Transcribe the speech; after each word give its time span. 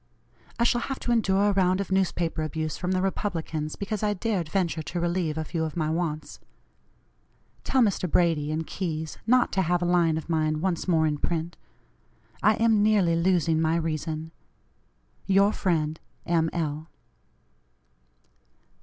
I 0.57 0.63
shall 0.63 0.81
have 0.81 0.99
to 1.01 1.11
endure 1.11 1.49
a 1.49 1.51
round 1.53 1.79
of 1.79 1.91
newspaper 1.91 2.41
abuse 2.41 2.75
from 2.75 2.93
the 2.93 3.03
Republicans 3.03 3.75
because 3.75 4.01
I 4.01 4.15
dared 4.15 4.49
venture 4.49 4.81
to 4.81 4.99
relieve 4.99 5.37
a 5.37 5.43
few 5.45 5.63
of 5.63 5.77
my 5.77 5.91
wants. 5.91 6.39
Tell 7.63 7.83
Mr. 7.83 8.09
Brady 8.09 8.51
and 8.51 8.65
Keyes 8.65 9.19
not 9.27 9.51
to 9.51 9.61
have 9.61 9.79
a 9.83 9.85
line 9.85 10.17
of 10.17 10.27
mine 10.27 10.59
once 10.59 10.87
more 10.87 11.05
in 11.05 11.19
print. 11.19 11.55
I 12.41 12.55
am 12.55 12.81
nearly 12.81 13.15
losing 13.15 13.61
my 13.61 13.75
reason. 13.75 14.31
"Your 15.27 15.51
friend, 15.53 15.99
"M. 16.25 16.49
L." 16.51 16.89